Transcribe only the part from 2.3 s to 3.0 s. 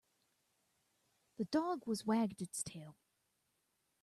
its tail.